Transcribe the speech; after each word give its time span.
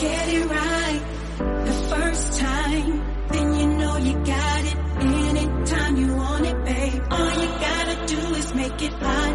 get 0.00 0.28
it 0.32 0.46
right 0.46 1.02
the 1.38 1.72
first 1.90 2.40
time, 2.40 3.04
then 3.28 3.54
you 3.54 3.66
know 3.78 3.96
you 3.98 4.14
got 4.24 4.64
it. 4.64 4.76
Anytime 5.00 5.96
you 5.96 6.14
want 6.16 6.46
it, 6.46 6.64
babe. 6.64 7.02
All 7.10 7.30
you 7.42 7.48
gotta 7.68 8.06
do 8.06 8.34
is 8.40 8.54
make 8.54 8.82
it 8.82 8.92
hot. 8.94 9.29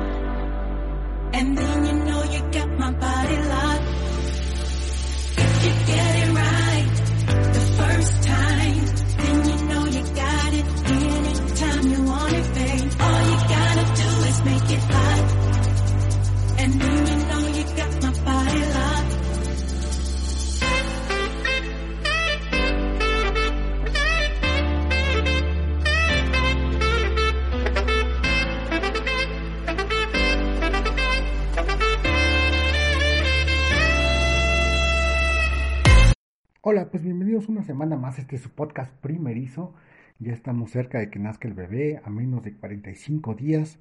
Semana 37.65 37.97
más 37.97 38.19
este 38.19 38.37
su 38.37 38.51
podcast 38.51 38.93
primerizo. 39.01 39.73
Ya 40.19 40.33
estamos 40.33 40.71
cerca 40.71 40.99
de 40.99 41.09
que 41.09 41.19
nazca 41.19 41.47
el 41.47 41.55
bebé, 41.55 41.99
a 42.05 42.09
menos 42.09 42.43
de 42.43 42.53
45 42.53 43.33
días. 43.35 43.79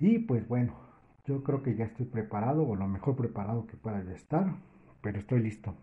Y 0.00 0.18
pues 0.20 0.48
bueno, 0.48 0.74
yo 1.26 1.44
creo 1.44 1.62
que 1.62 1.76
ya 1.76 1.84
estoy 1.84 2.06
preparado, 2.06 2.66
o 2.66 2.74
lo 2.74 2.88
mejor 2.88 3.16
preparado 3.16 3.66
que 3.66 3.76
pueda 3.76 4.02
ya 4.02 4.12
estar, 4.12 4.54
pero 5.02 5.18
estoy 5.18 5.40
listo. 5.40 5.74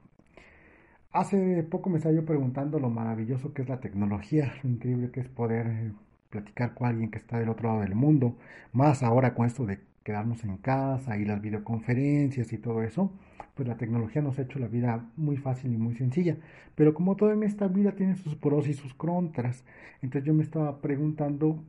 Hace 1.12 1.64
poco 1.64 1.90
me 1.90 1.98
estaba 1.98 2.16
yo 2.16 2.26
preguntando 2.26 2.80
lo 2.80 2.90
maravilloso 2.90 3.54
que 3.54 3.62
es 3.62 3.70
la 3.70 3.80
tecnología, 3.80 4.54
lo 4.64 4.70
increíble 4.72 5.12
que 5.12 5.20
es 5.22 5.30
poder 5.30 5.68
eh, 5.68 5.92
platicar 6.32 6.74
con 6.74 6.88
alguien 6.88 7.12
que 7.12 7.20
está 7.20 7.38
del 7.38 7.50
otro 7.50 7.70
lado 7.70 7.82
del 7.82 7.96
mundo, 7.96 8.36
más 8.74 9.04
ahora 9.04 9.36
con 9.36 9.46
esto 9.46 9.66
de 9.66 9.80
quedarnos 10.04 10.44
en 10.44 10.58
casa 10.58 11.18
y 11.18 11.26
las 11.26 11.42
videoconferencias 11.42 12.54
y 12.54 12.58
todo 12.58 12.84
eso, 12.84 13.12
pues 13.56 13.68
la 13.68 13.78
tecnología 13.78 14.22
nos 14.22 14.38
ha 14.40 14.44
hecho 14.44 14.60
la 14.60 14.68
vida 14.68 15.10
muy 15.16 15.38
fácil 15.38 15.74
y 15.74 15.78
muy 15.78 15.96
sencilla. 15.96 16.38
Pero 16.76 16.94
como 16.94 17.16
todo 17.16 17.32
en 17.32 17.44
esta 17.44 17.68
vida 17.68 17.94
tiene 17.94 18.16
sus 18.16 18.36
pros 18.36 18.68
y 18.68 18.74
sus 18.74 18.94
contras, 18.94 19.64
entonces 20.02 20.28
yo 20.28 20.34
me 20.34 20.44
estaba 20.44 20.82
preguntando 20.82 21.64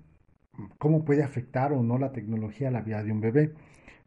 cómo 0.78 1.04
puede 1.04 1.22
afectar 1.22 1.72
o 1.72 1.82
no 1.82 1.98
la 1.98 2.12
tecnología 2.12 2.68
a 2.68 2.70
la 2.70 2.82
vida 2.82 3.02
de 3.02 3.12
un 3.12 3.20
bebé. 3.20 3.52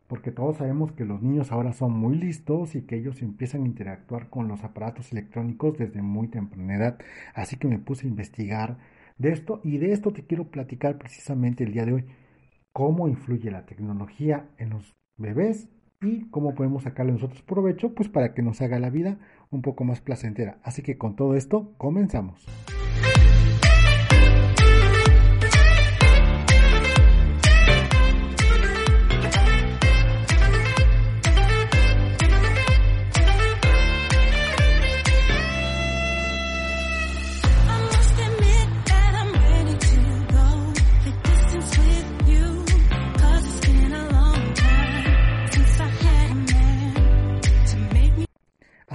Porque 0.07 0.31
todos 0.31 0.57
sabemos 0.57 0.93
que 0.93 1.03
los 1.03 1.21
niños 1.21 1.51
ahora 1.51 1.73
son 1.73 1.91
muy 1.91 2.15
listos 2.15 2.75
y 2.75 2.83
que 2.83 2.95
ellos 2.95 3.21
empiezan 3.21 3.63
a 3.63 3.65
interactuar 3.65 4.29
con 4.29 4.47
los 4.47 4.63
aparatos 4.63 5.11
electrónicos 5.11 5.77
desde 5.77 6.01
muy 6.01 6.29
temprana 6.29 6.75
edad. 6.77 6.97
Así 7.33 7.57
que 7.57 7.67
me 7.67 7.77
puse 7.77 8.07
a 8.07 8.09
investigar 8.09 8.77
de 9.17 9.33
esto 9.33 9.59
y 9.63 9.79
de 9.79 9.91
esto 9.91 10.13
te 10.13 10.23
quiero 10.23 10.45
platicar 10.45 10.97
precisamente 10.97 11.65
el 11.65 11.73
día 11.73 11.85
de 11.85 11.93
hoy. 11.93 12.05
Cómo 12.77 13.07
influye 13.07 13.49
la 13.49 13.65
tecnología 13.65 14.51
en 14.59 14.69
los 14.69 14.95
bebés 15.17 15.67
y 15.99 16.29
cómo 16.29 16.53
podemos 16.53 16.83
sacarle 16.83 17.11
nosotros 17.11 17.41
provecho 17.41 17.95
pues 17.95 18.07
para 18.07 18.35
que 18.35 18.43
nos 18.43 18.61
haga 18.61 18.77
la 18.77 18.91
vida 18.91 19.17
un 19.49 19.63
poco 19.63 19.83
más 19.83 19.99
placentera. 19.99 20.59
Así 20.61 20.83
que 20.83 20.95
con 20.95 21.15
todo 21.15 21.33
esto 21.33 21.73
comenzamos. 21.79 22.45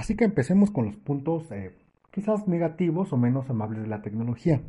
Así 0.03 0.17
que 0.17 0.25
empecemos 0.25 0.69
con 0.69 0.83
los 0.83 0.97
puntos 0.97 1.49
eh, 1.53 1.71
quizás 2.11 2.45
negativos 2.45 3.13
o 3.13 3.17
menos 3.17 3.49
amables 3.49 3.83
de 3.83 3.87
la 3.87 4.01
tecnología. 4.01 4.59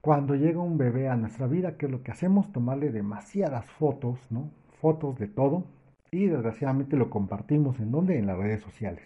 Cuando 0.00 0.36
llega 0.36 0.60
un 0.60 0.78
bebé 0.78 1.08
a 1.08 1.16
nuestra 1.16 1.48
vida, 1.48 1.76
¿qué 1.76 1.86
es 1.86 1.90
lo 1.92 2.04
que 2.04 2.12
hacemos? 2.12 2.52
Tomarle 2.52 2.92
demasiadas 2.92 3.68
fotos, 3.80 4.20
¿no? 4.30 4.52
Fotos 4.80 5.18
de 5.18 5.26
todo 5.26 5.64
y 6.12 6.26
desgraciadamente 6.26 6.96
lo 6.96 7.10
compartimos 7.10 7.80
en 7.80 7.90
donde? 7.90 8.16
En 8.16 8.28
las 8.28 8.38
redes 8.38 8.60
sociales. 8.60 9.02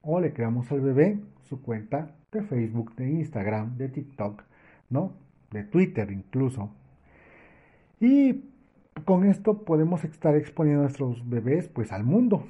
O 0.00 0.18
le 0.18 0.32
creamos 0.32 0.72
al 0.72 0.80
bebé 0.80 1.20
su 1.42 1.60
cuenta 1.60 2.16
de 2.32 2.40
Facebook, 2.40 2.96
de 2.96 3.10
Instagram, 3.10 3.76
de 3.76 3.90
TikTok, 3.90 4.44
¿no? 4.88 5.12
De 5.50 5.64
Twitter 5.64 6.10
incluso. 6.10 6.70
Y 8.00 8.44
con 9.04 9.26
esto 9.26 9.66
podemos 9.66 10.04
estar 10.04 10.36
exponiendo 10.36 10.80
a 10.80 10.84
nuestros 10.84 11.28
bebés 11.28 11.68
pues 11.68 11.92
al 11.92 12.04
mundo. 12.04 12.46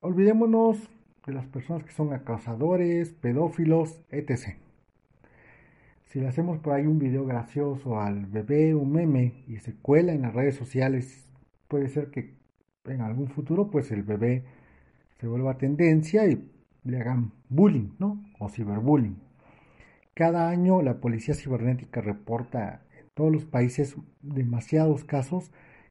Olvidémonos 0.00 0.78
de 1.26 1.32
las 1.32 1.46
personas 1.46 1.82
que 1.82 1.90
son 1.90 2.12
acosadores, 2.12 3.12
pedófilos, 3.14 4.00
etc. 4.10 4.56
Si 6.04 6.20
le 6.20 6.28
hacemos 6.28 6.58
por 6.60 6.74
ahí 6.74 6.86
un 6.86 7.00
video 7.00 7.26
gracioso 7.26 8.00
al 8.00 8.26
bebé, 8.26 8.76
un 8.76 8.92
meme, 8.92 9.42
y 9.48 9.56
se 9.56 9.74
cuela 9.74 10.12
en 10.12 10.22
las 10.22 10.34
redes 10.34 10.54
sociales, 10.54 11.28
puede 11.66 11.88
ser 11.88 12.12
que 12.12 12.34
en 12.84 13.00
algún 13.00 13.26
futuro 13.26 13.70
pues 13.72 13.90
el 13.90 14.04
bebé 14.04 14.44
se 15.18 15.26
vuelva 15.26 15.58
tendencia 15.58 16.28
y 16.28 16.48
le 16.84 17.00
hagan 17.00 17.32
bullying, 17.48 17.90
¿no? 17.98 18.24
O 18.38 18.48
ciberbullying. 18.48 19.18
Cada 20.14 20.48
año 20.48 20.80
la 20.80 21.00
policía 21.00 21.34
cibernética 21.34 22.00
reporta 22.00 22.82
en 22.96 23.06
todos 23.14 23.32
los 23.32 23.44
países 23.44 23.96
demasiados 24.22 25.04
casos 25.04 25.50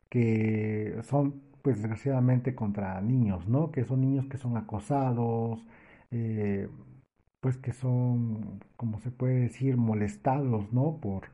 que 0.09 0.97
son 1.03 1.47
pues 1.62 1.78
desgraciadamente 1.78 2.56
contra 2.56 3.00
niños, 3.01 3.47
¿no? 3.47 3.72
Que 3.72 3.85
son 3.85 4.01
niños 4.01 4.28
que 4.28 4.38
son 4.38 4.57
acosados, 4.57 5.66
eh, 6.12 6.69
pues 7.41 7.57
que 7.57 7.73
son, 7.73 8.62
como 8.78 9.00
se 9.00 9.12
puede 9.12 9.35
decir, 9.41 9.78
molestados, 9.78 10.72
¿no? 10.73 10.97
Por, 11.01 11.25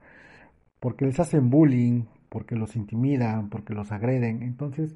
porque 0.80 1.06
les 1.06 1.20
hacen 1.20 1.50
bullying, 1.50 2.04
porque 2.30 2.56
los 2.56 2.76
intimidan, 2.76 3.50
porque 3.50 3.74
los 3.74 3.92
agreden. 3.92 4.44
Entonces, 4.44 4.96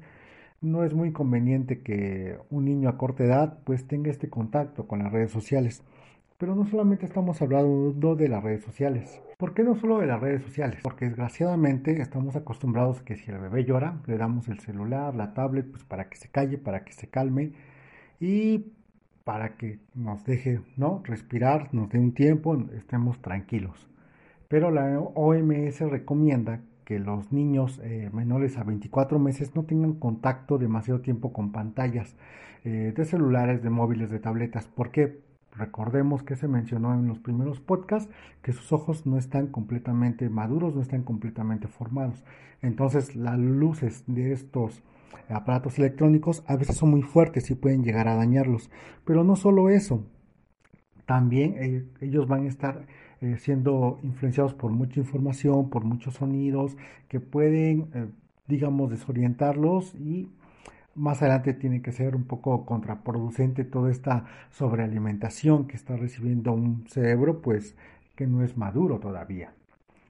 no 0.60 0.84
es 0.84 0.94
muy 0.94 1.12
conveniente 1.12 1.82
que 1.82 2.38
un 2.50 2.66
niño 2.66 2.88
a 2.88 2.98
corta 2.98 3.24
edad 3.24 3.58
pues 3.64 3.86
tenga 3.86 4.10
este 4.10 4.30
contacto 4.30 4.86
con 4.88 5.00
las 5.00 5.12
redes 5.12 5.32
sociales. 5.32 5.82
Pero 6.38 6.54
no 6.54 6.64
solamente 6.66 7.04
estamos 7.04 7.42
hablando 7.42 8.14
de 8.14 8.28
las 8.28 8.44
redes 8.44 8.62
sociales. 8.62 9.20
¿Por 9.38 9.54
qué 9.54 9.64
no 9.64 9.74
solo 9.74 9.98
de 9.98 10.06
las 10.06 10.20
redes 10.20 10.44
sociales? 10.44 10.78
Porque 10.84 11.06
desgraciadamente 11.06 12.00
estamos 12.00 12.36
acostumbrados 12.36 13.02
que 13.02 13.16
si 13.16 13.28
el 13.28 13.38
bebé 13.38 13.64
llora, 13.64 14.00
le 14.06 14.16
damos 14.16 14.46
el 14.46 14.60
celular, 14.60 15.16
la 15.16 15.34
tablet, 15.34 15.68
pues 15.68 15.82
para 15.82 16.08
que 16.08 16.16
se 16.16 16.28
calle, 16.28 16.56
para 16.56 16.84
que 16.84 16.92
se 16.92 17.08
calme 17.08 17.54
y 18.20 18.66
para 19.24 19.56
que 19.56 19.80
nos 19.94 20.24
deje, 20.24 20.60
¿no? 20.76 21.02
Respirar, 21.02 21.74
nos 21.74 21.90
dé 21.90 21.98
un 21.98 22.14
tiempo, 22.14 22.56
estemos 22.72 23.20
tranquilos. 23.20 23.88
Pero 24.46 24.70
la 24.70 25.00
OMS 25.00 25.80
recomienda 25.90 26.60
que 26.84 27.00
los 27.00 27.32
niños 27.32 27.80
eh, 27.82 28.10
menores 28.12 28.58
a 28.58 28.62
24 28.62 29.18
meses 29.18 29.56
no 29.56 29.64
tengan 29.64 29.94
contacto 29.94 30.56
demasiado 30.56 31.00
tiempo 31.00 31.32
con 31.32 31.50
pantallas 31.50 32.16
eh, 32.64 32.92
de 32.96 33.04
celulares, 33.04 33.60
de 33.60 33.70
móviles, 33.70 34.08
de 34.08 34.20
tabletas. 34.20 34.68
¿Por 34.68 34.92
qué? 34.92 35.27
Recordemos 35.58 36.22
que 36.22 36.36
se 36.36 36.46
mencionó 36.46 36.94
en 36.94 37.08
los 37.08 37.18
primeros 37.18 37.58
podcasts 37.58 38.08
que 38.42 38.52
sus 38.52 38.72
ojos 38.72 39.06
no 39.06 39.18
están 39.18 39.48
completamente 39.48 40.30
maduros, 40.30 40.74
no 40.74 40.80
están 40.80 41.02
completamente 41.02 41.66
formados. 41.66 42.24
Entonces 42.62 43.16
las 43.16 43.38
luces 43.38 44.04
de 44.06 44.32
estos 44.32 44.82
aparatos 45.28 45.78
electrónicos 45.78 46.44
a 46.46 46.56
veces 46.56 46.76
son 46.76 46.90
muy 46.90 47.02
fuertes 47.02 47.50
y 47.50 47.56
pueden 47.56 47.82
llegar 47.82 48.06
a 48.06 48.14
dañarlos. 48.14 48.70
Pero 49.04 49.24
no 49.24 49.34
solo 49.34 49.68
eso, 49.68 50.04
también 51.06 51.56
eh, 51.58 51.84
ellos 52.00 52.28
van 52.28 52.44
a 52.44 52.48
estar 52.48 52.86
eh, 53.20 53.36
siendo 53.38 53.98
influenciados 54.04 54.54
por 54.54 54.70
mucha 54.70 55.00
información, 55.00 55.70
por 55.70 55.82
muchos 55.84 56.14
sonidos 56.14 56.76
que 57.08 57.18
pueden, 57.18 57.88
eh, 57.94 58.06
digamos, 58.46 58.90
desorientarlos 58.90 59.94
y 59.96 60.28
más 60.98 61.22
adelante 61.22 61.54
tiene 61.54 61.80
que 61.80 61.92
ser 61.92 62.16
un 62.16 62.24
poco 62.24 62.66
contraproducente 62.66 63.64
toda 63.64 63.90
esta 63.90 64.26
sobrealimentación 64.50 65.66
que 65.66 65.76
está 65.76 65.96
recibiendo 65.96 66.52
un 66.52 66.86
cerebro, 66.88 67.40
pues 67.40 67.76
que 68.16 68.26
no 68.26 68.42
es 68.42 68.56
maduro 68.56 68.98
todavía. 68.98 69.52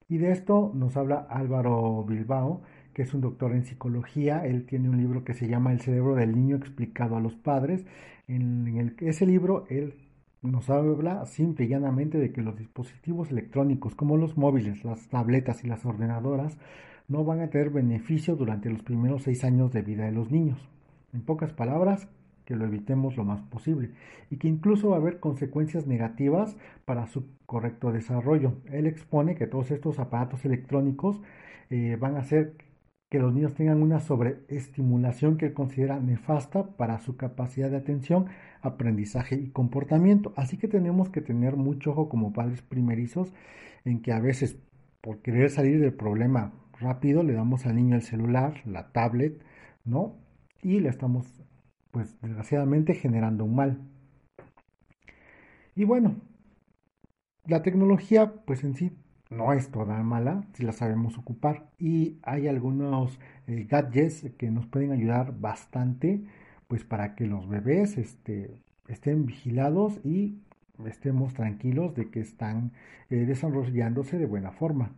Y 0.09 0.17
de 0.17 0.33
esto 0.33 0.73
nos 0.75 0.97
habla 0.97 1.27
Álvaro 1.29 2.03
Bilbao, 2.05 2.63
que 2.95 3.03
es 3.03 3.13
un 3.13 3.21
doctor 3.21 3.53
en 3.53 3.65
psicología. 3.65 4.47
Él 4.47 4.65
tiene 4.65 4.89
un 4.89 4.97
libro 4.97 5.23
que 5.23 5.35
se 5.35 5.47
llama 5.47 5.73
El 5.73 5.81
cerebro 5.81 6.15
del 6.15 6.35
niño 6.35 6.57
explicado 6.57 7.17
a 7.17 7.21
los 7.21 7.35
padres. 7.35 7.85
En, 8.27 8.97
ese 9.01 9.27
libro 9.27 9.67
él 9.69 9.95
nos 10.41 10.71
habla 10.71 11.27
simple 11.27 11.67
y 11.67 11.69
llanamente 11.69 12.17
de 12.19 12.33
que 12.33 12.43
los 12.43 12.57
dispositivos 12.57 13.31
electrónicos 13.31 13.95
como 13.95 14.17
los 14.17 14.39
móviles, 14.39 14.85
las 14.85 15.09
tabletas 15.09 15.63
y 15.65 15.69
las 15.69 15.85
ordenadoras 15.85 16.57
no 17.09 17.25
van 17.25 17.41
a 17.41 17.51
tener 17.51 17.71
beneficio 17.71 18.37
durante 18.37 18.71
los 18.71 18.83
primeros 18.83 19.25
seis 19.25 19.45
años 19.45 19.73
de 19.73 19.83
vida 19.83 20.05
de 20.05 20.13
los 20.13 20.31
niños. 20.31 20.59
En 21.13 21.23
pocas 21.23 21.53
palabras, 21.53 22.09
que 22.49 22.57
lo 22.57 22.65
evitemos 22.65 23.17
lo 23.19 23.25
más 23.25 23.43
posible 23.43 23.91
y 24.31 24.39
que 24.39 24.49
incluso 24.49 24.89
va 24.89 24.97
a 24.97 25.01
haber 25.01 25.21
consecuencias 25.21 25.87
negativas 25.87 26.57
para 26.87 27.07
su 27.07 27.27
correcto 27.45 27.93
desarrollo. 27.93 28.55
Él 28.73 28.87
expone 28.87 29.35
que 29.35 29.47
todos 29.47 29.71
estos 29.71 29.99
aparatos 29.99 30.47
electrónicos 30.47 31.21
eh, 31.69 31.99
van 32.01 32.17
a 32.17 32.21
hacer 32.21 32.55
que 33.11 33.19
los 33.19 33.35
niños 33.35 33.55
tengan 33.55 33.83
una 33.83 34.01
sobreestimulación 34.01 35.37
que 35.37 35.45
él 35.47 35.53
considera 35.53 36.01
nefasta 36.01 36.77
para 36.77 37.01
su 37.01 37.19
capacidad 37.19 37.71
de 37.71 37.77
atención, 37.77 38.29
aprendizaje 38.63 39.35
y 39.35 39.51
comportamiento. 39.51 40.33
Así 40.35 40.57
que 40.57 40.69
tenemos 40.69 41.11
que 41.11 41.21
tener 41.21 41.57
mucho 41.57 41.91
ojo 41.91 42.09
como 42.09 42.33
padres 42.33 42.63
primerizos 42.63 43.35
en 43.85 44.01
que 44.01 44.13
a 44.13 44.21
veces 44.21 44.59
por 45.03 45.21
querer 45.21 45.51
salir 45.51 45.81
del 45.81 45.93
problema 45.93 46.53
rápido 46.81 47.23
le 47.23 47.35
damos 47.35 47.67
al 47.67 47.77
niño 47.77 47.97
el 47.97 48.03
celular, 48.03 48.63
la 48.65 48.91
tablet, 48.93 49.43
¿no? 49.85 50.17
Y 50.63 50.81
le 50.81 50.89
estamos, 50.89 51.27
pues 51.91 52.21
desgraciadamente, 52.21 52.95
generando 52.95 53.45
un 53.45 53.55
mal. 53.55 53.81
Y 55.75 55.85
bueno, 55.85 56.17
la 57.47 57.63
tecnología, 57.63 58.33
pues 58.45 58.65
en 58.65 58.75
sí 58.75 58.93
no 59.31 59.53
es 59.53 59.71
toda 59.71 60.03
mala 60.03 60.45
si 60.55 60.65
la 60.65 60.73
sabemos 60.73 61.19
ocupar 61.19 61.71
y 61.79 62.19
hay 62.23 62.49
algunos 62.49 63.19
eh, 63.47 63.67
gadgets 63.69 64.27
que 64.39 64.51
nos 64.51 64.67
pueden 64.67 64.93
ayudar 64.93 65.39
bastante 65.39 66.25
pues 66.67 66.85
para 66.85 67.15
que 67.15 67.27
los 67.27 67.49
bebés 67.49 67.99
este, 67.99 68.63
estén 68.89 69.27
vigilados 69.27 70.01
y 70.05 70.43
estemos 70.87 71.35
tranquilos 71.35 71.95
de 71.95 72.11
que 72.11 72.21
están 72.21 72.73
eh, 73.11 73.17
desarrollándose 73.27 74.19
de 74.19 74.27
buena 74.27 74.53
forma. 74.53 74.93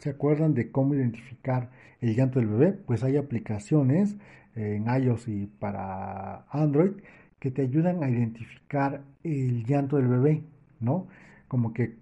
¿Se 0.00 0.10
acuerdan 0.10 0.54
de 0.54 0.70
cómo 0.70 0.94
identificar 0.94 1.70
el 2.00 2.14
llanto 2.14 2.38
del 2.40 2.48
bebé? 2.48 2.72
Pues 2.72 3.04
hay 3.04 3.16
aplicaciones 3.16 4.16
en 4.54 4.86
iOS 4.86 5.28
y 5.28 5.46
para 5.46 6.46
Android 6.50 6.92
que 7.38 7.50
te 7.50 7.62
ayudan 7.62 8.02
a 8.02 8.10
identificar 8.10 9.02
el 9.22 9.64
llanto 9.64 9.96
del 9.96 10.08
bebé, 10.08 10.44
¿no? 10.80 11.06
Como 11.48 11.72
que 11.72 11.96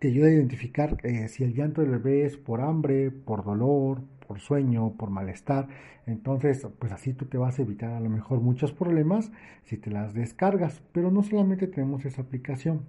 te 0.00 0.08
ayuda 0.08 0.28
a 0.28 0.32
identificar 0.32 0.98
eh, 1.04 1.28
si 1.28 1.44
el 1.44 1.54
llanto 1.54 1.80
del 1.82 1.90
bebé 1.90 2.24
es 2.24 2.36
por 2.36 2.60
hambre, 2.60 3.10
por 3.10 3.44
dolor, 3.44 4.02
por 4.26 4.40
sueño, 4.40 4.94
por 4.96 5.10
malestar. 5.10 5.68
Entonces, 6.06 6.66
pues 6.78 6.92
así 6.92 7.14
tú 7.14 7.26
te 7.26 7.38
vas 7.38 7.58
a 7.58 7.62
evitar 7.62 7.92
a 7.92 8.00
lo 8.00 8.10
mejor 8.10 8.40
muchos 8.40 8.72
problemas 8.72 9.30
si 9.64 9.76
te 9.76 9.90
las 9.90 10.14
descargas. 10.14 10.82
Pero 10.92 11.10
no 11.10 11.22
solamente 11.22 11.68
tenemos 11.68 12.04
esa 12.04 12.22
aplicación. 12.22 12.82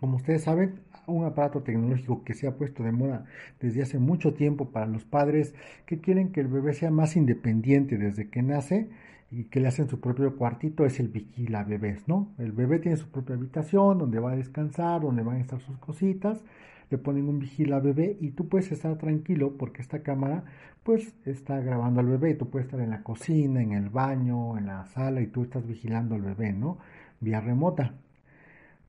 Como 0.00 0.16
ustedes 0.16 0.44
saben, 0.44 0.80
un 1.06 1.24
aparato 1.24 1.62
tecnológico 1.62 2.24
que 2.24 2.34
se 2.34 2.46
ha 2.46 2.56
puesto 2.56 2.82
de 2.82 2.92
moda 2.92 3.26
desde 3.60 3.82
hace 3.82 3.98
mucho 3.98 4.32
tiempo 4.34 4.70
para 4.70 4.86
los 4.86 5.04
padres 5.04 5.54
que 5.86 6.00
quieren 6.00 6.32
que 6.32 6.40
el 6.40 6.48
bebé 6.48 6.72
sea 6.72 6.90
más 6.90 7.16
independiente 7.16 7.98
desde 7.98 8.28
que 8.28 8.42
nace 8.42 8.88
y 9.30 9.44
que 9.44 9.60
le 9.60 9.68
hacen 9.68 9.88
su 9.88 10.00
propio 10.00 10.36
cuartito 10.36 10.84
es 10.84 10.98
el 10.98 11.08
vigila 11.08 11.62
bebés, 11.64 12.08
¿no? 12.08 12.32
El 12.38 12.52
bebé 12.52 12.78
tiene 12.78 12.96
su 12.96 13.08
propia 13.10 13.36
habitación 13.36 13.98
donde 13.98 14.18
va 14.18 14.32
a 14.32 14.36
descansar, 14.36 15.02
donde 15.02 15.22
van 15.22 15.36
a 15.36 15.40
estar 15.40 15.60
sus 15.60 15.78
cositas, 15.78 16.42
le 16.90 16.98
ponen 16.98 17.28
un 17.28 17.38
vigila 17.38 17.78
bebé 17.78 18.16
y 18.20 18.30
tú 18.30 18.48
puedes 18.48 18.72
estar 18.72 18.96
tranquilo 18.98 19.56
porque 19.56 19.82
esta 19.82 20.02
cámara 20.02 20.44
pues 20.82 21.14
está 21.24 21.60
grabando 21.60 22.00
al 22.00 22.06
bebé, 22.06 22.34
tú 22.34 22.50
puedes 22.50 22.66
estar 22.66 22.80
en 22.80 22.90
la 22.90 23.02
cocina, 23.02 23.62
en 23.62 23.72
el 23.72 23.90
baño, 23.90 24.58
en 24.58 24.66
la 24.66 24.86
sala 24.86 25.20
y 25.20 25.28
tú 25.28 25.42
estás 25.44 25.66
vigilando 25.66 26.16
al 26.16 26.22
bebé, 26.22 26.52
¿no? 26.52 26.78
Vía 27.20 27.40
remota. 27.40 27.94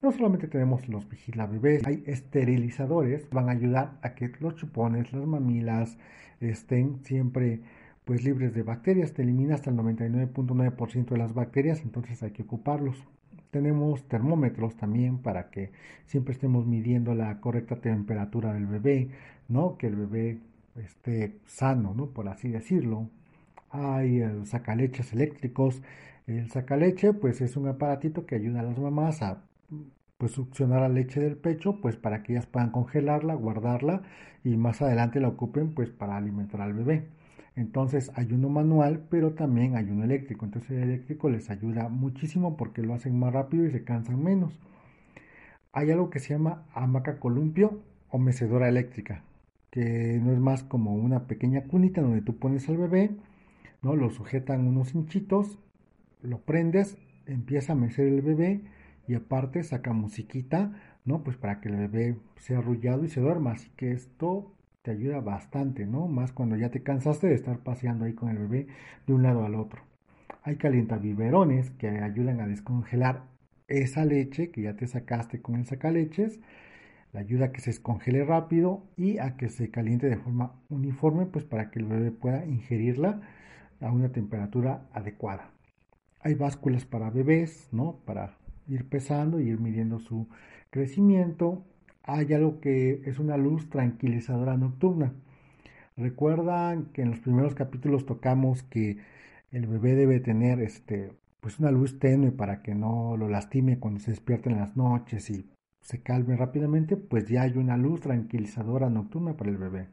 No 0.01 0.11
solamente 0.11 0.47
tenemos 0.47 0.89
los 0.89 1.07
vigila 1.07 1.45
bebés, 1.45 1.85
hay 1.85 2.03
esterilizadores, 2.07 3.29
van 3.29 3.49
a 3.49 3.51
ayudar 3.51 3.99
a 4.01 4.15
que 4.15 4.31
los 4.39 4.55
chupones, 4.55 5.13
las 5.13 5.27
mamilas 5.27 5.95
estén 6.39 7.05
siempre 7.05 7.61
pues 8.03 8.23
libres 8.23 8.55
de 8.55 8.63
bacterias, 8.63 9.13
te 9.13 9.21
elimina 9.21 9.53
hasta 9.53 9.69
el 9.69 9.77
99.9% 9.77 11.05
de 11.05 11.17
las 11.17 11.35
bacterias, 11.35 11.83
entonces 11.83 12.23
hay 12.23 12.31
que 12.31 12.41
ocuparlos. 12.41 12.97
Tenemos 13.51 14.07
termómetros 14.07 14.75
también 14.75 15.19
para 15.19 15.51
que 15.51 15.71
siempre 16.07 16.33
estemos 16.33 16.65
midiendo 16.65 17.13
la 17.13 17.39
correcta 17.39 17.75
temperatura 17.75 18.53
del 18.53 18.65
bebé, 18.65 19.09
¿no? 19.49 19.77
Que 19.77 19.87
el 19.87 19.95
bebé 19.95 20.39
esté 20.77 21.35
sano, 21.45 21.93
¿no? 21.93 22.07
Por 22.07 22.27
así 22.27 22.49
decirlo. 22.49 23.07
Hay 23.69 24.19
el 24.21 24.47
sacaleches 24.47 25.13
eléctricos. 25.13 25.83
El 26.27 26.49
sacaleche, 26.49 27.13
pues 27.13 27.41
es 27.41 27.55
un 27.57 27.67
aparatito 27.67 28.25
que 28.25 28.35
ayuda 28.35 28.61
a 28.61 28.63
las 28.63 28.79
mamás 28.79 29.21
a 29.21 29.43
pues 30.17 30.33
succionar 30.33 30.81
la 30.81 30.89
leche 30.89 31.19
del 31.19 31.35
pecho, 31.37 31.81
pues 31.81 31.95
para 31.95 32.23
que 32.23 32.33
ellas 32.33 32.45
puedan 32.45 32.71
congelarla, 32.71 33.33
guardarla 33.33 34.03
y 34.43 34.55
más 34.57 34.81
adelante 34.81 35.19
la 35.19 35.29
ocupen 35.29 35.73
pues 35.73 35.89
para 35.89 36.15
alimentar 36.15 36.61
al 36.61 36.73
bebé. 36.73 37.07
Entonces 37.55 38.11
hay 38.15 38.31
uno 38.31 38.49
manual, 38.49 39.03
pero 39.09 39.33
también 39.33 39.75
hay 39.75 39.89
uno 39.89 40.03
eléctrico. 40.03 40.45
Entonces 40.45 40.71
el 40.71 40.83
eléctrico 40.83 41.29
les 41.29 41.49
ayuda 41.49 41.89
muchísimo 41.89 42.55
porque 42.55 42.81
lo 42.83 42.93
hacen 42.93 43.17
más 43.19 43.33
rápido 43.33 43.65
y 43.65 43.71
se 43.71 43.83
cansan 43.83 44.23
menos. 44.23 44.53
Hay 45.73 45.89
algo 45.91 46.09
que 46.09 46.19
se 46.19 46.33
llama 46.33 46.65
hamaca 46.73 47.19
columpio 47.19 47.81
o 48.09 48.19
mecedora 48.19 48.69
eléctrica, 48.69 49.23
que 49.71 50.19
no 50.21 50.33
es 50.33 50.39
más 50.39 50.63
como 50.63 50.93
una 50.93 51.27
pequeña 51.27 51.63
cunita 51.63 52.01
donde 52.01 52.21
tú 52.21 52.37
pones 52.37 52.67
al 52.69 52.77
bebé, 52.77 53.11
¿no? 53.81 53.95
Lo 53.95 54.09
sujetan 54.11 54.67
unos 54.67 54.93
hinchitos, 54.93 55.57
lo 56.21 56.39
prendes, 56.41 56.97
empieza 57.25 57.73
a 57.73 57.75
mecer 57.75 58.07
el 58.07 58.21
bebé 58.21 58.61
y 59.07 59.15
aparte 59.15 59.63
saca 59.63 59.93
musiquita, 59.93 60.73
¿no? 61.05 61.23
Pues 61.23 61.37
para 61.37 61.59
que 61.61 61.69
el 61.69 61.75
bebé 61.75 62.17
sea 62.37 62.59
arrullado 62.59 63.03
y 63.05 63.09
se 63.09 63.21
duerma. 63.21 63.53
Así 63.53 63.69
que 63.75 63.91
esto 63.91 64.53
te 64.81 64.91
ayuda 64.91 65.19
bastante, 65.19 65.85
¿no? 65.85 66.07
Más 66.07 66.31
cuando 66.31 66.55
ya 66.55 66.69
te 66.71 66.83
cansaste 66.83 67.27
de 67.27 67.35
estar 67.35 67.59
paseando 67.59 68.05
ahí 68.05 68.13
con 68.13 68.29
el 68.29 68.37
bebé 68.37 68.67
de 69.07 69.13
un 69.13 69.23
lado 69.23 69.45
al 69.45 69.55
otro. 69.55 69.83
Hay 70.43 70.55
calientabiberones 70.55 71.71
que 71.71 71.87
ayudan 71.89 72.41
a 72.41 72.47
descongelar 72.47 73.23
esa 73.67 74.05
leche 74.05 74.51
que 74.51 74.63
ya 74.63 74.75
te 74.75 74.87
sacaste 74.87 75.41
con 75.41 75.55
el 75.55 75.65
sacaleches, 75.65 76.39
le 77.13 77.19
ayuda 77.19 77.47
a 77.47 77.51
que 77.51 77.61
se 77.61 77.71
descongele 77.71 78.23
rápido 78.23 78.83
y 78.97 79.17
a 79.19 79.35
que 79.37 79.49
se 79.49 79.69
caliente 79.69 80.07
de 80.09 80.17
forma 80.17 80.53
uniforme, 80.69 81.25
pues 81.25 81.45
para 81.45 81.69
que 81.69 81.79
el 81.79 81.85
bebé 81.85 82.11
pueda 82.11 82.45
ingerirla 82.45 83.21
a 83.81 83.91
una 83.91 84.11
temperatura 84.11 84.87
adecuada. 84.93 85.51
Hay 86.21 86.35
básculas 86.35 86.85
para 86.85 87.09
bebés, 87.09 87.67
¿no? 87.71 87.97
Para 88.05 88.37
ir 88.73 88.87
pesando 88.89 89.39
y 89.39 89.49
ir 89.49 89.59
midiendo 89.59 89.99
su 89.99 90.27
crecimiento 90.69 91.63
hay 92.03 92.33
algo 92.33 92.59
que 92.59 93.01
es 93.05 93.19
una 93.19 93.37
luz 93.37 93.69
tranquilizadora 93.69 94.57
nocturna. 94.57 95.13
Recuerdan 95.97 96.85
que 96.93 97.03
en 97.03 97.11
los 97.11 97.19
primeros 97.19 97.53
capítulos 97.53 98.05
tocamos 98.05 98.63
que 98.63 98.97
el 99.51 99.67
bebé 99.67 99.95
debe 99.95 100.19
tener 100.19 100.61
este 100.61 101.11
pues 101.41 101.59
una 101.59 101.71
luz 101.71 101.99
tenue 101.99 102.31
para 102.31 102.61
que 102.61 102.75
no 102.75 103.17
lo 103.17 103.27
lastime 103.27 103.79
cuando 103.79 103.99
se 103.99 104.11
despierte 104.11 104.49
en 104.49 104.57
las 104.57 104.77
noches 104.77 105.29
y 105.31 105.49
se 105.81 106.01
calme 106.03 106.35
rápidamente, 106.37 106.97
pues 106.97 107.27
ya 107.27 107.41
hay 107.41 107.57
una 107.57 107.77
luz 107.77 108.01
tranquilizadora 108.01 108.89
nocturna 108.89 109.35
para 109.35 109.49
el 109.49 109.57
bebé. 109.57 109.87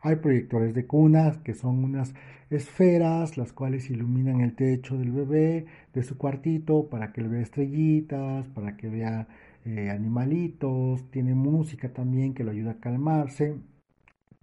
Hay 0.00 0.16
proyectores 0.16 0.74
de 0.74 0.86
cunas 0.86 1.38
que 1.38 1.54
son 1.54 1.84
unas 1.84 2.14
esferas 2.50 3.36
las 3.36 3.52
cuales 3.52 3.90
iluminan 3.90 4.40
el 4.40 4.54
techo 4.54 4.96
del 4.98 5.12
bebé, 5.12 5.66
de 5.94 6.02
su 6.02 6.16
cuartito, 6.16 6.88
para 6.88 7.12
que 7.12 7.20
él 7.20 7.28
vea 7.28 7.42
estrellitas, 7.42 8.46
para 8.48 8.76
que 8.76 8.88
vea 8.88 9.28
eh, 9.64 9.90
animalitos, 9.90 11.10
tiene 11.10 11.34
música 11.34 11.92
también 11.92 12.34
que 12.34 12.44
lo 12.44 12.52
ayuda 12.52 12.72
a 12.72 12.80
calmarse. 12.80 13.56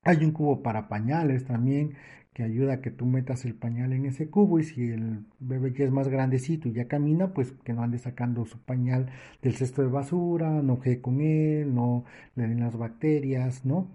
Hay 0.03 0.24
un 0.24 0.31
cubo 0.31 0.62
para 0.63 0.88
pañales 0.89 1.45
también 1.45 1.95
que 2.33 2.43
ayuda 2.43 2.74
a 2.75 2.81
que 2.81 2.91
tú 2.91 3.05
metas 3.05 3.45
el 3.45 3.53
pañal 3.55 3.93
en 3.93 4.05
ese 4.05 4.29
cubo 4.29 4.60
y 4.60 4.63
si 4.63 4.89
el 4.89 5.25
bebé 5.39 5.72
ya 5.74 5.86
es 5.86 5.91
más 5.91 6.07
grandecito 6.07 6.67
y 6.67 6.74
ya 6.74 6.88
camina, 6.88 7.33
pues 7.33 7.51
que 7.63 7.74
no 7.74 7.83
ande 7.83 8.00
sacando 8.00 8.45
su 8.45 8.57
pañal 8.60 9.10
del 9.41 9.55
cesto 9.55 9.81
de 9.83 9.89
basura, 9.89 10.62
no 10.63 10.77
juegue 10.77 11.01
con 11.01 11.22
él, 11.22 11.74
no 11.75 12.05
le 12.36 12.48
den 12.48 12.60
las 12.62 12.75
bacterias, 12.77 13.65
¿no? 13.65 13.88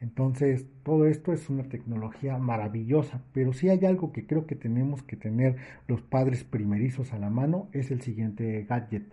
Entonces, 0.00 0.66
todo 0.84 1.06
esto 1.06 1.32
es 1.32 1.50
una 1.50 1.64
tecnología 1.68 2.38
maravillosa, 2.38 3.22
pero 3.32 3.52
si 3.52 3.68
hay 3.68 3.84
algo 3.84 4.12
que 4.12 4.26
creo 4.26 4.46
que 4.46 4.54
tenemos 4.54 5.02
que 5.02 5.16
tener 5.16 5.56
los 5.88 6.02
padres 6.02 6.44
primerizos 6.44 7.12
a 7.12 7.18
la 7.18 7.30
mano, 7.30 7.68
es 7.72 7.90
el 7.90 8.00
siguiente 8.00 8.64
gadget. 8.68 9.12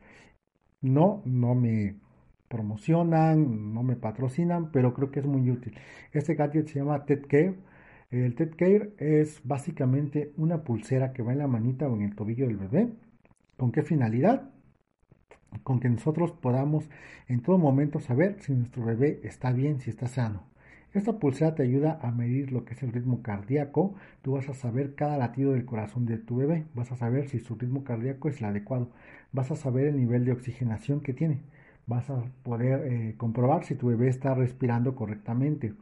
No, 0.82 1.22
no 1.26 1.56
me 1.56 1.96
promocionan, 2.50 3.74
no 3.74 3.84
me 3.84 3.96
patrocinan, 3.96 4.72
pero 4.72 4.94
creo 4.94 5.12
que 5.12 5.20
es 5.22 5.26
muy 5.26 5.50
útil. 5.52 5.76
Este 6.14 6.36
gadget 6.36 6.68
se 6.68 6.80
llama 6.80 7.06
TED 7.06 7.26
Care. 7.28 7.56
El 8.12 8.36
TED 8.36 8.56
Care 8.56 8.94
es 9.00 9.42
básicamente 9.44 10.34
una 10.38 10.64
pulsera 10.64 11.14
que 11.14 11.24
va 11.24 11.34
en 11.34 11.40
la 11.40 11.48
manita 11.48 11.88
o 11.88 11.96
en 11.96 12.04
el 12.04 12.16
tobillo 12.16 12.48
del 12.48 12.58
bebé. 12.58 12.94
¿Con 13.58 13.72
qué 13.72 13.84
finalidad? 13.84 14.50
Con 15.64 15.80
que 15.80 15.90
nosotros 15.90 16.32
podamos 16.32 16.90
en 17.28 17.42
todo 17.42 17.58
momento 17.58 18.00
saber 18.00 18.38
si 18.42 18.54
nuestro 18.54 18.86
bebé 18.86 19.20
está 19.24 19.52
bien, 19.52 19.80
si 19.80 19.90
está 19.90 20.08
sano. 20.08 20.44
Esta 20.96 21.20
pulsera 21.20 21.54
te 21.54 21.62
ayuda 21.62 22.00
a 22.02 22.12
medir 22.12 22.52
lo 22.52 22.66
que 22.66 22.74
es 22.74 22.82
el 22.82 22.92
ritmo 22.92 23.22
cardíaco. 23.22 23.94
Tú 24.24 24.32
vas 24.32 24.50
a 24.50 24.56
saber 24.56 24.96
cada 24.96 25.18
latido 25.18 25.52
del 25.54 25.66
corazón 25.66 26.08
de 26.08 26.18
tu 26.18 26.38
bebé. 26.38 26.66
Vas 26.74 26.92
a 26.92 26.96
saber 26.96 27.30
si 27.30 27.38
su 27.40 27.54
ritmo 27.56 27.84
cardíaco 27.84 28.30
es 28.30 28.40
el 28.40 28.46
adecuado 28.46 28.90
vas 29.36 29.52
a 29.52 29.56
saber 29.56 29.88
el 29.88 29.98
nivel 29.98 30.26
de 30.26 30.32
oxigenación 30.32 31.02
que 31.02 31.14
tiene. 31.14 31.42
Vas 31.88 32.10
a 32.10 32.24
poder 32.44 32.92
eh, 32.92 33.16
comprobar 33.18 33.66
si 33.66 33.76
tu 33.76 33.88
bebé 33.88 34.08
está 34.08 34.34
respirando 34.34 34.96
correctamente. 34.96 35.74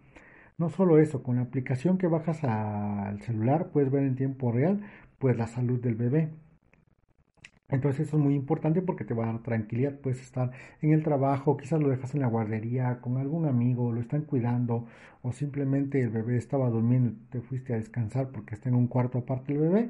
No 0.57 0.69
solo 0.69 0.99
eso, 0.99 1.23
con 1.23 1.37
la 1.37 1.43
aplicación 1.43 1.97
que 1.97 2.07
bajas 2.07 2.43
al 2.43 3.21
celular 3.21 3.69
puedes 3.71 3.91
ver 3.91 4.03
en 4.03 4.15
tiempo 4.15 4.51
real 4.51 4.81
pues 5.19 5.37
la 5.37 5.47
salud 5.47 5.79
del 5.81 5.95
bebé. 5.95 6.29
Entonces 7.69 8.07
eso 8.07 8.17
es 8.17 8.23
muy 8.23 8.35
importante 8.35 8.81
porque 8.81 9.03
te 9.05 9.13
va 9.13 9.23
a 9.23 9.33
dar 9.33 9.43
tranquilidad. 9.43 9.99
Puedes 9.99 10.21
estar 10.21 10.51
en 10.81 10.93
el 10.93 11.03
trabajo, 11.03 11.57
quizás 11.57 11.81
lo 11.81 11.89
dejas 11.89 12.13
en 12.13 12.21
la 12.21 12.27
guardería 12.27 13.01
con 13.01 13.17
algún 13.17 13.45
amigo, 13.47 13.91
lo 13.91 14.01
están 14.01 14.23
cuidando 14.23 14.85
o 15.23 15.31
simplemente 15.31 16.01
el 16.01 16.09
bebé 16.09 16.37
estaba 16.37 16.69
durmiendo 16.69 17.11
y 17.11 17.15
te 17.31 17.41
fuiste 17.41 17.73
a 17.73 17.77
descansar 17.77 18.29
porque 18.31 18.55
está 18.55 18.69
en 18.69 18.75
un 18.75 18.87
cuarto 18.87 19.19
aparte 19.19 19.53
el 19.53 19.59
bebé. 19.59 19.89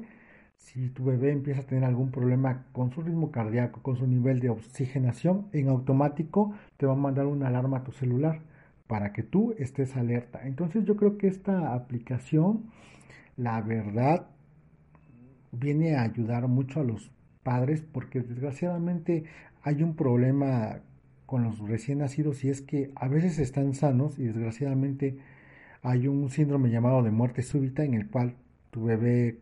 Si 0.56 0.88
tu 0.90 1.04
bebé 1.04 1.32
empieza 1.32 1.60
a 1.62 1.66
tener 1.66 1.84
algún 1.84 2.10
problema 2.10 2.64
con 2.72 2.90
su 2.90 3.02
ritmo 3.02 3.30
cardíaco, 3.30 3.82
con 3.82 3.96
su 3.96 4.06
nivel 4.06 4.40
de 4.40 4.50
oxigenación, 4.50 5.48
en 5.52 5.68
automático 5.68 6.54
te 6.78 6.86
va 6.86 6.92
a 6.94 6.96
mandar 6.96 7.26
una 7.26 7.48
alarma 7.48 7.78
a 7.78 7.84
tu 7.84 7.92
celular 7.92 8.40
para 8.86 9.12
que 9.12 9.22
tú 9.22 9.54
estés 9.58 9.96
alerta. 9.96 10.46
Entonces 10.46 10.84
yo 10.84 10.96
creo 10.96 11.18
que 11.18 11.28
esta 11.28 11.74
aplicación, 11.74 12.64
la 13.36 13.60
verdad, 13.60 14.26
viene 15.52 15.96
a 15.96 16.02
ayudar 16.02 16.48
mucho 16.48 16.80
a 16.80 16.84
los 16.84 17.10
padres 17.44 17.82
porque 17.82 18.20
desgraciadamente 18.20 19.24
hay 19.62 19.84
un 19.84 19.94
problema 19.94 20.80
con 21.26 21.44
los 21.44 21.58
recién 21.60 21.98
nacidos 21.98 22.44
y 22.44 22.50
es 22.50 22.60
que 22.60 22.90
a 22.96 23.08
veces 23.08 23.38
están 23.38 23.74
sanos 23.74 24.18
y 24.18 24.24
desgraciadamente 24.24 25.18
hay 25.82 26.08
un 26.08 26.30
síndrome 26.30 26.70
llamado 26.70 27.02
de 27.02 27.10
muerte 27.10 27.42
súbita 27.42 27.84
en 27.84 27.94
el 27.94 28.08
cual 28.08 28.34
tu 28.70 28.84
bebé 28.84 29.38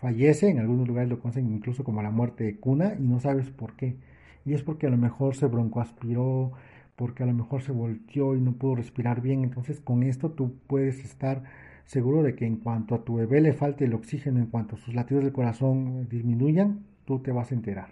fallece, 0.00 0.48
en 0.48 0.58
algunos 0.58 0.88
lugares 0.88 1.10
lo 1.10 1.20
conocen 1.20 1.52
incluso 1.52 1.84
como 1.84 2.02
la 2.02 2.10
muerte 2.10 2.44
de 2.44 2.56
cuna 2.56 2.94
y 2.98 3.02
no 3.02 3.20
sabes 3.20 3.50
por 3.50 3.76
qué. 3.76 3.96
Y 4.44 4.54
es 4.54 4.62
porque 4.62 4.86
a 4.86 4.90
lo 4.90 4.96
mejor 4.96 5.34
se 5.34 5.46
broncoaspiró, 5.46 6.52
porque 6.96 7.22
a 7.22 7.26
lo 7.26 7.34
mejor 7.34 7.62
se 7.62 7.72
volteó 7.72 8.36
y 8.36 8.40
no 8.40 8.52
pudo 8.52 8.76
respirar 8.76 9.20
bien. 9.20 9.44
Entonces 9.44 9.80
con 9.80 10.02
esto 10.02 10.30
tú 10.30 10.54
puedes 10.66 11.04
estar 11.04 11.42
seguro 11.84 12.22
de 12.22 12.34
que 12.34 12.46
en 12.46 12.56
cuanto 12.56 12.94
a 12.94 13.04
tu 13.04 13.16
bebé 13.16 13.40
le 13.40 13.52
falte 13.52 13.84
el 13.84 13.94
oxígeno, 13.94 14.38
en 14.38 14.46
cuanto 14.46 14.76
sus 14.76 14.94
latidos 14.94 15.24
del 15.24 15.32
corazón 15.32 16.08
disminuyan, 16.08 16.80
tú 17.06 17.20
te 17.20 17.32
vas 17.32 17.50
a 17.52 17.54
enterar. 17.54 17.88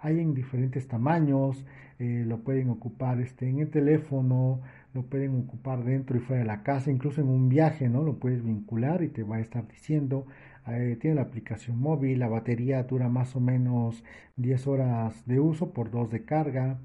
Hay 0.00 0.20
en 0.20 0.34
diferentes 0.34 0.88
tamaños, 0.88 1.64
eh, 1.98 2.24
lo 2.26 2.40
pueden 2.40 2.70
ocupar 2.70 3.20
este, 3.20 3.48
en 3.48 3.60
el 3.60 3.70
teléfono, 3.70 4.60
lo 4.94 5.02
pueden 5.04 5.38
ocupar 5.38 5.84
dentro 5.84 6.16
y 6.16 6.20
fuera 6.20 6.42
de 6.42 6.46
la 6.46 6.62
casa, 6.64 6.90
incluso 6.90 7.20
en 7.20 7.28
un 7.28 7.48
viaje, 7.48 7.88
¿no? 7.88 8.02
Lo 8.02 8.18
puedes 8.18 8.44
vincular 8.44 9.02
y 9.04 9.08
te 9.08 9.22
va 9.22 9.36
a 9.36 9.40
estar 9.40 9.66
diciendo. 9.68 10.26
Eh, 10.66 10.96
tiene 11.00 11.16
la 11.16 11.22
aplicación 11.22 11.78
móvil, 11.78 12.18
la 12.18 12.28
batería 12.28 12.82
dura 12.84 13.08
más 13.08 13.36
o 13.36 13.40
menos 13.40 14.04
10 14.36 14.66
horas 14.66 15.26
de 15.26 15.40
uso 15.40 15.72
por 15.72 15.90
2 15.90 16.10
de 16.10 16.24
carga. 16.24 16.78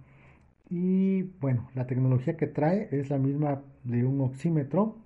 Y 0.69 1.23
bueno, 1.41 1.69
la 1.75 1.87
tecnología 1.87 2.37
que 2.37 2.47
trae 2.47 2.89
es 2.91 3.09
la 3.09 3.17
misma 3.17 3.61
de 3.83 4.05
un 4.05 4.21
oxímetro 4.21 4.97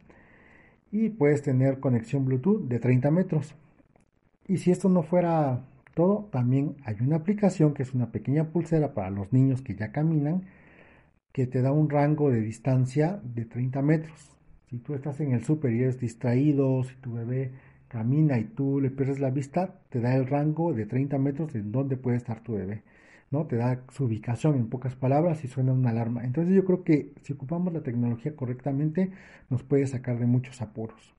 y 0.91 1.09
puedes 1.09 1.41
tener 1.43 1.79
conexión 1.79 2.25
Bluetooth 2.25 2.67
de 2.67 2.79
30 2.79 3.11
metros. 3.11 3.55
Y 4.47 4.57
si 4.57 4.71
esto 4.71 4.89
no 4.89 5.03
fuera 5.03 5.63
todo, 5.93 6.29
también 6.31 6.75
hay 6.85 6.95
una 7.01 7.17
aplicación 7.17 7.73
que 7.73 7.83
es 7.83 7.93
una 7.93 8.11
pequeña 8.11 8.45
pulsera 8.51 8.93
para 8.93 9.09
los 9.09 9.31
niños 9.33 9.61
que 9.61 9.75
ya 9.75 9.91
caminan 9.91 10.43
que 11.31 11.47
te 11.47 11.61
da 11.61 11.71
un 11.71 11.89
rango 11.89 12.29
de 12.29 12.41
distancia 12.41 13.19
de 13.23 13.45
30 13.45 13.81
metros. 13.81 14.37
Si 14.69 14.77
tú 14.79 14.93
estás 14.93 15.19
en 15.19 15.33
el 15.33 15.43
súper 15.43 15.73
y 15.73 15.83
eres 15.83 15.99
distraído, 15.99 16.83
si 16.83 16.95
tu 16.95 17.13
bebé 17.13 17.51
camina 17.87 18.37
y 18.37 18.45
tú 18.45 18.79
le 18.79 18.89
pierdes 18.89 19.19
la 19.19 19.29
vista, 19.29 19.81
te 19.89 19.99
da 19.99 20.15
el 20.15 20.27
rango 20.27 20.73
de 20.73 20.85
30 20.85 21.17
metros 21.19 21.53
de 21.53 21.61
dónde 21.61 21.97
puede 21.97 22.17
estar 22.17 22.41
tu 22.41 22.53
bebé. 22.53 22.83
¿no? 23.31 23.47
Te 23.47 23.55
da 23.55 23.81
su 23.91 24.05
ubicación 24.05 24.55
en 24.55 24.67
pocas 24.67 24.95
palabras 24.95 25.43
y 25.43 25.47
suena 25.47 25.71
una 25.73 25.89
alarma. 25.89 26.23
Entonces 26.23 26.53
yo 26.53 26.65
creo 26.65 26.83
que 26.83 27.13
si 27.21 27.33
ocupamos 27.33 27.73
la 27.73 27.81
tecnología 27.81 28.35
correctamente 28.35 29.11
nos 29.49 29.63
puede 29.63 29.87
sacar 29.87 30.19
de 30.19 30.25
muchos 30.25 30.61
apuros. 30.61 31.13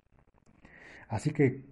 Así 1.09 1.31
que 1.31 1.62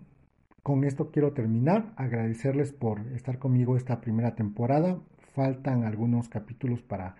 con 0.62 0.84
esto 0.84 1.10
quiero 1.10 1.32
terminar, 1.32 1.92
agradecerles 1.96 2.72
por 2.72 3.00
estar 3.14 3.38
conmigo 3.38 3.76
esta 3.76 4.00
primera 4.00 4.34
temporada. 4.34 5.00
Faltan 5.34 5.84
algunos 5.84 6.28
capítulos 6.28 6.82
para 6.82 7.16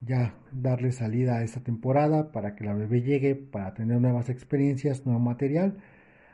ya 0.00 0.34
darle 0.52 0.92
salida 0.92 1.36
a 1.36 1.42
esta 1.42 1.60
temporada, 1.60 2.30
para 2.30 2.54
que 2.54 2.64
la 2.64 2.74
bebé 2.74 3.02
llegue, 3.02 3.34
para 3.34 3.74
tener 3.74 4.00
nuevas 4.00 4.28
experiencias, 4.28 5.06
nuevo 5.06 5.20
material. 5.20 5.78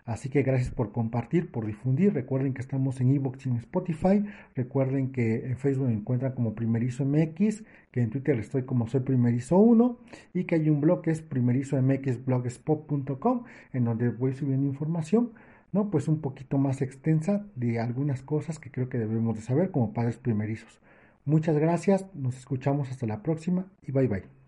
Así 0.05 0.29
que 0.29 0.43
gracias 0.43 0.71
por 0.71 0.93
compartir, 0.93 1.51
por 1.53 1.67
difundir. 1.67 2.13
Recuerden 2.13 2.53
que 2.53 2.63
estamos 2.63 3.01
en 3.01 3.15
Evox 3.15 3.47
y 3.47 3.51
en 3.51 3.57
Spotify. 3.57 4.25
Recuerden 4.57 5.13
que 5.13 5.47
en 5.47 5.57
Facebook 5.57 5.87
me 5.87 5.95
encuentran 5.95 6.33
como 6.33 6.55
Primerizo 6.55 7.05
MX, 7.05 7.63
que 7.93 8.01
en 8.01 8.11
Twitter 8.11 8.37
estoy 8.39 8.65
como 8.65 8.89
Soy 8.89 9.01
Primerizo 9.01 9.59
1 9.59 9.99
y 10.35 10.45
que 10.45 10.57
hay 10.57 10.69
un 10.69 10.81
blog 10.81 11.03
que 11.03 11.13
es 11.13 11.23
primerizomxblogspot.com 11.23 13.45
en 13.73 13.85
donde 13.85 14.11
voy 14.11 14.35
subiendo 14.35 14.67
información 14.67 15.31
¿no? 15.73 15.91
Pues 15.91 16.09
un 16.09 16.21
poquito 16.21 16.59
más 16.59 16.83
extensa 16.83 17.47
de 17.55 17.81
algunas 17.81 18.23
cosas 18.23 18.59
que 18.59 18.71
creo 18.71 18.89
que 18.89 18.99
debemos 18.99 19.37
de 19.37 19.43
saber 19.43 19.71
como 19.71 19.93
padres 19.93 20.19
primerizos. 20.19 20.81
Muchas 21.25 21.57
gracias, 21.59 22.07
nos 22.15 22.37
escuchamos 22.39 22.91
hasta 22.91 23.07
la 23.07 23.23
próxima 23.23 23.67
y 23.83 23.93
bye 23.93 24.09
bye. 24.09 24.40